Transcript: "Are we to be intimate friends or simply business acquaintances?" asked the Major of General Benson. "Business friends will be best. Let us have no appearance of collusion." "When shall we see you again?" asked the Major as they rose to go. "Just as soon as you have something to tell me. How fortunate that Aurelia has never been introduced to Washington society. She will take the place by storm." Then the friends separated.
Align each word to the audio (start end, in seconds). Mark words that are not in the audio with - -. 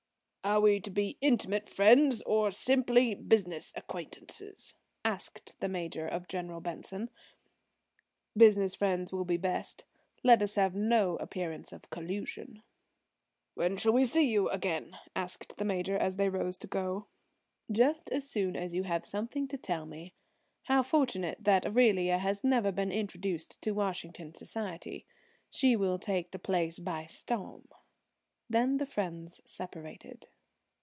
"Are 0.43 0.59
we 0.59 0.79
to 0.79 0.89
be 0.89 1.17
intimate 1.21 1.69
friends 1.69 2.23
or 2.23 2.49
simply 2.49 3.13
business 3.13 3.71
acquaintances?" 3.75 4.73
asked 5.05 5.53
the 5.59 5.69
Major 5.69 6.07
of 6.07 6.27
General 6.27 6.59
Benson. 6.59 7.11
"Business 8.35 8.73
friends 8.73 9.13
will 9.13 9.23
be 9.23 9.37
best. 9.37 9.85
Let 10.23 10.41
us 10.41 10.55
have 10.55 10.73
no 10.73 11.15
appearance 11.17 11.71
of 11.71 11.87
collusion." 11.91 12.63
"When 13.53 13.77
shall 13.77 13.93
we 13.93 14.03
see 14.03 14.27
you 14.29 14.49
again?" 14.49 14.97
asked 15.15 15.57
the 15.57 15.63
Major 15.63 15.95
as 15.95 16.17
they 16.17 16.27
rose 16.27 16.57
to 16.57 16.67
go. 16.67 17.05
"Just 17.71 18.09
as 18.09 18.27
soon 18.27 18.55
as 18.55 18.73
you 18.73 18.81
have 18.83 19.05
something 19.05 19.47
to 19.47 19.59
tell 19.59 19.85
me. 19.85 20.15
How 20.63 20.81
fortunate 20.81 21.37
that 21.43 21.67
Aurelia 21.67 22.17
has 22.17 22.43
never 22.43 22.71
been 22.71 22.91
introduced 22.91 23.61
to 23.61 23.71
Washington 23.71 24.33
society. 24.33 25.05
She 25.51 25.75
will 25.75 25.99
take 25.99 26.31
the 26.31 26.39
place 26.39 26.79
by 26.79 27.05
storm." 27.05 27.67
Then 28.49 28.79
the 28.79 28.85
friends 28.85 29.39
separated. 29.45 30.27